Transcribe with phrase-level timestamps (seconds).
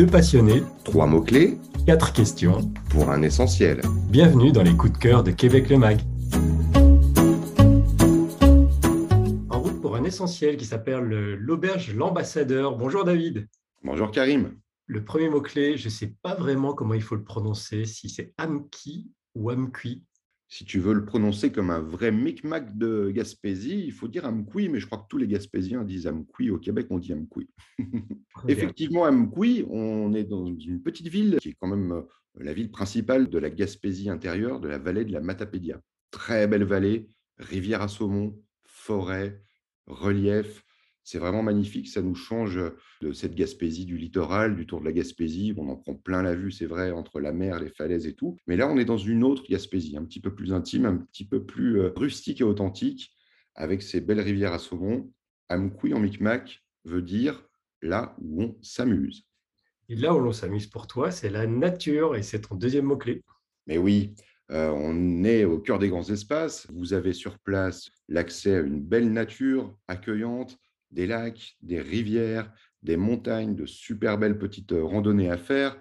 [0.00, 2.72] Deux passionnés, Trois mots-clés quatre questions.
[2.88, 3.82] pour un essentiel.
[4.08, 6.00] Bienvenue dans les coups de cœur de Québec le Mag.
[9.50, 12.78] En route pour un essentiel qui s'appelle le- l'auberge L'Ambassadeur.
[12.78, 13.46] Bonjour David.
[13.84, 14.54] Bonjour Karim.
[14.86, 18.32] Le premier mot-clé, je ne sais pas vraiment comment il faut le prononcer, si c'est
[18.38, 20.06] Amki ou Amqui.
[20.52, 24.68] Si tu veux le prononcer comme un vrai micmac de Gaspésie, il faut dire Amkoui,
[24.68, 26.50] mais je crois que tous les Gaspésiens disent Amkoui.
[26.50, 27.48] Au Québec, on dit Amkoui.
[28.48, 32.02] Effectivement, Amkoui, on est dans une petite ville qui est quand même euh,
[32.34, 35.80] la ville principale de la Gaspésie intérieure, de la vallée de la Matapédia.
[36.10, 39.40] Très belle vallée, rivière à saumon, forêt,
[39.86, 40.64] relief.
[41.02, 42.60] C'est vraiment magnifique, ça nous change
[43.00, 45.54] de cette Gaspésie du littoral, du tour de la Gaspésie.
[45.56, 48.36] On en prend plein la vue, c'est vrai, entre la mer, les falaises et tout.
[48.46, 51.26] Mais là, on est dans une autre Gaspésie, un petit peu plus intime, un petit
[51.26, 53.10] peu plus euh, rustique et authentique,
[53.54, 55.10] avec ces belles rivières à saumon.
[55.48, 57.44] Amkoui en Micmac veut dire
[57.82, 59.26] là où on s'amuse.
[59.88, 63.24] Et là où l'on s'amuse pour toi, c'est la nature et c'est ton deuxième mot-clé.
[63.66, 64.14] Mais oui,
[64.50, 66.66] euh, on est au cœur des grands espaces.
[66.72, 70.56] Vous avez sur place l'accès à une belle nature accueillante,
[70.90, 72.52] des lacs, des rivières,
[72.82, 75.76] des montagnes, de super belles petites euh, randonnées à faire,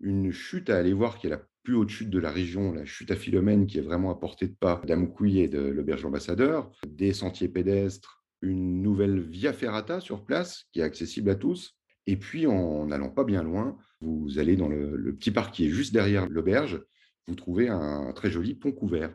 [0.00, 2.84] une chute à aller voir qui est la plus haute chute de la région, la
[2.84, 6.72] chute à Philomène, qui est vraiment à portée de pas d'Amkoui et de l'Auberge Ambassadeur,
[6.86, 11.76] des sentiers pédestres, une nouvelle Via Ferrata sur place qui est accessible à tous.
[12.08, 15.70] Et puis, en n'allant pas bien loin, vous allez dans le petit parc qui est
[15.70, 16.82] juste derrière l'auberge,
[17.28, 19.14] vous trouvez un très joli pont couvert.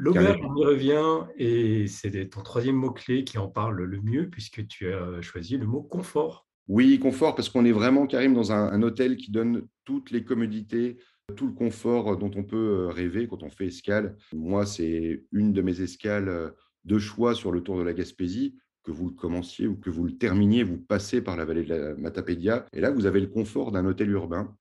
[0.00, 4.66] L'auberge, on y revient et c'est ton troisième mot-clé qui en parle le mieux puisque
[4.66, 6.46] tu as choisi le mot confort.
[6.68, 10.24] Oui, confort, parce qu'on est vraiment, Karim, dans un, un hôtel qui donne toutes les
[10.24, 10.98] commodités,
[11.36, 14.16] tout le confort dont on peut euh, rêver quand on fait escale.
[14.32, 16.50] Moi, c'est une de mes escales euh,
[16.84, 18.56] de choix sur le Tour de la Gaspésie.
[18.82, 21.74] Que vous le commenciez ou que vous le terminiez, vous passez par la vallée de
[21.74, 22.64] la Matapédia.
[22.72, 24.56] Et là, vous avez le confort d'un hôtel urbain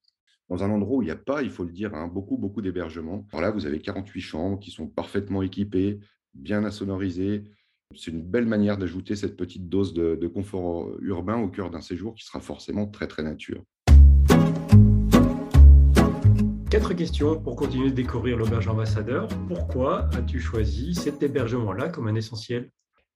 [0.50, 2.62] dans un endroit où il n'y a pas, il faut le dire, hein, beaucoup, beaucoup
[2.62, 3.26] d'hébergements.
[3.32, 6.00] Alors là, vous avez 48 chambres qui sont parfaitement équipées,
[6.34, 7.44] bien insonorisées.
[7.96, 11.82] C'est une belle manière d'ajouter cette petite dose de, de confort urbain au cœur d'un
[11.82, 13.64] séjour qui sera forcément très, très nature.
[16.72, 19.28] Quatre questions pour continuer de découvrir l'auberge ambassadeur.
[19.48, 22.72] Pourquoi as-tu choisi cet hébergement-là comme un essentiel?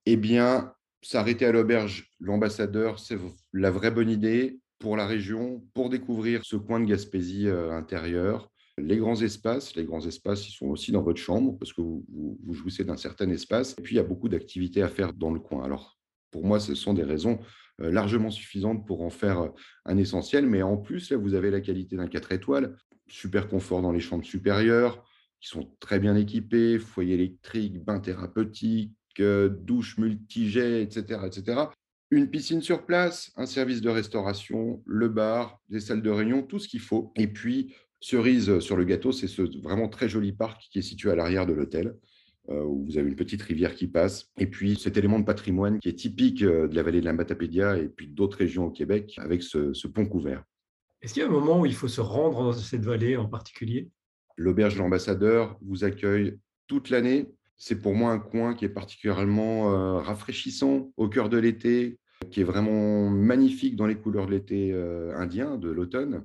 [0.06, 0.72] Eh bien,
[1.02, 3.18] s'arrêter à l'auberge, l'ambassadeur, c'est
[3.52, 8.50] la vraie bonne idée pour la région, pour découvrir ce coin de Gaspésie euh, intérieur.
[8.76, 12.04] Les grands espaces, les grands espaces, ils sont aussi dans votre chambre parce que vous,
[12.12, 13.74] vous, vous jouissez d'un certain espace.
[13.78, 15.64] Et puis, il y a beaucoup d'activités à faire dans le coin.
[15.64, 15.98] Alors,
[16.30, 17.38] pour moi, ce sont des raisons
[17.80, 19.48] euh, largement suffisantes pour en faire euh,
[19.86, 20.46] un essentiel.
[20.46, 22.76] Mais en plus, là, vous avez la qualité d'un 4 étoiles,
[23.08, 25.02] super confort dans les chambres supérieures,
[25.40, 31.68] qui sont très bien équipées, foyer électrique, bain thérapeutique, douche multijet, etc., etc.
[32.10, 36.58] Une piscine sur place, un service de restauration, le bar, des salles de réunion, tout
[36.58, 37.12] ce qu'il faut.
[37.16, 41.10] Et puis, cerise sur le gâteau, c'est ce vraiment très joli parc qui est situé
[41.10, 41.94] à l'arrière de l'hôtel,
[42.50, 44.30] euh, où vous avez une petite rivière qui passe.
[44.38, 47.14] Et puis, cet élément de patrimoine qui est typique euh, de la vallée de la
[47.14, 50.44] Matapédia et puis d'autres régions au Québec, avec ce, ce pont couvert.
[51.00, 53.26] Est-ce qu'il y a un moment où il faut se rendre dans cette vallée en
[53.28, 53.90] particulier?
[54.36, 57.28] L'auberge de l'ambassadeur vous accueille toute l'année.
[57.56, 61.98] C'est pour moi un coin qui est particulièrement rafraîchissant au cœur de l'été,
[62.30, 64.72] qui est vraiment magnifique dans les couleurs de l'été
[65.14, 66.24] indien, de l'automne,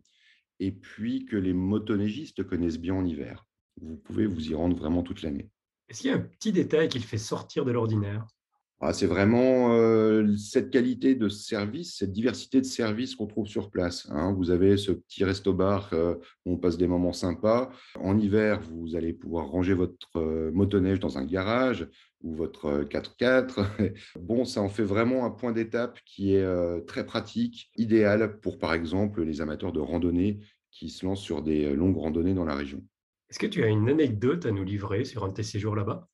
[0.60, 3.46] et puis que les motoneigistes connaissent bien en hiver.
[3.82, 5.50] Vous pouvez vous y rendre vraiment toute l'année.
[5.88, 8.28] Est-ce qu'il y a un petit détail qui le fait sortir de l'ordinaire?
[8.82, 13.70] Ah, c'est vraiment euh, cette qualité de service, cette diversité de services qu'on trouve sur
[13.72, 14.08] place.
[14.10, 14.34] hein.
[14.34, 17.72] Vous avez ce petit resto-bar euh, où on passe des moments sympas.
[18.00, 21.90] En hiver, vous allez pouvoir ranger votre euh, motoneige dans un garage
[22.22, 23.66] ou votre euh, 4x4.
[24.18, 28.74] Bon, ça en fait vraiment un point d'étape qui est très pratique, idéal pour, par
[28.74, 30.40] exemple, les amateurs de randonnée
[30.72, 32.82] qui se lancent sur des longues randonnées dans la région.
[33.30, 36.08] Est-ce que tu as une anecdote à nous livrer sur un de tes séjours là-bas?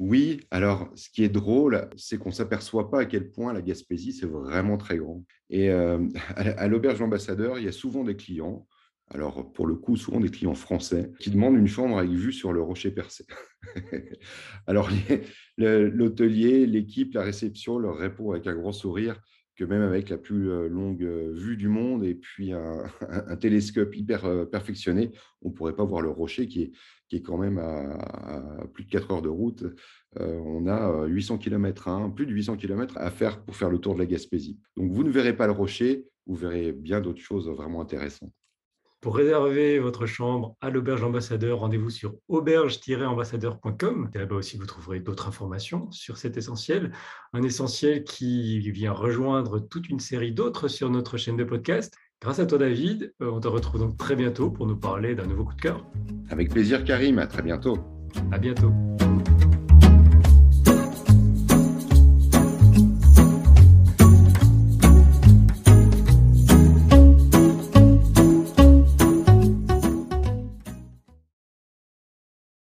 [0.00, 3.62] Oui, alors ce qui est drôle, c'est qu'on ne s'aperçoit pas à quel point la
[3.62, 5.24] Gaspésie, c'est vraiment très grand.
[5.50, 5.98] Et euh,
[6.36, 8.66] à l'auberge ambassadeur, il y a souvent des clients,
[9.08, 12.52] alors pour le coup, souvent des clients français, qui demandent une chambre avec vue sur
[12.52, 13.24] le rocher percé.
[14.66, 14.90] alors
[15.58, 19.20] l'hôtelier, l'équipe, la réception leur répond avec un grand sourire
[19.56, 22.86] que même avec la plus longue vue du monde et puis un,
[23.40, 25.12] télescope hyper perfectionné,
[25.42, 26.62] on ne pourrait pas voir le rocher qui
[27.12, 29.64] est, quand même à, plus de 4 heures de route.
[30.18, 33.94] On a euh, 800 km, plus de 800 km à faire pour faire le tour
[33.94, 34.58] de la Gaspésie.
[34.76, 38.32] Donc vous ne verrez pas le rocher, vous verrez bien d'autres choses vraiment intéressantes.
[39.04, 44.08] Pour réserver votre chambre à l'auberge ambassadeur, rendez-vous sur auberge-ambassadeur.com.
[44.14, 46.90] Là-bas aussi, vous trouverez d'autres informations sur cet essentiel.
[47.34, 51.94] Un essentiel qui vient rejoindre toute une série d'autres sur notre chaîne de podcast.
[52.22, 55.26] Grâce à toi, David, euh, on te retrouve donc très bientôt pour nous parler d'un
[55.26, 55.86] nouveau coup de cœur.
[56.30, 57.18] Avec plaisir, Karim.
[57.18, 57.76] À très bientôt.
[58.32, 58.72] À bientôt.